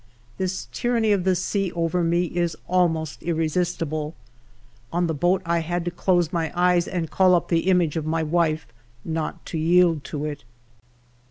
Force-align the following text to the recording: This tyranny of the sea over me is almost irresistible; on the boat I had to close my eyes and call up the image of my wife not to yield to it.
This 0.39 0.67
tyranny 0.71 1.11
of 1.11 1.25
the 1.25 1.35
sea 1.35 1.71
over 1.73 2.03
me 2.03 2.25
is 2.25 2.55
almost 2.67 3.21
irresistible; 3.21 4.15
on 4.91 5.05
the 5.05 5.13
boat 5.13 5.43
I 5.45 5.59
had 5.59 5.85
to 5.85 5.91
close 5.91 6.33
my 6.33 6.51
eyes 6.55 6.87
and 6.87 7.11
call 7.11 7.35
up 7.35 7.49
the 7.49 7.69
image 7.69 7.95
of 7.95 8.07
my 8.07 8.23
wife 8.23 8.65
not 9.05 9.45
to 9.45 9.59
yield 9.59 10.03
to 10.05 10.25
it. 10.25 10.43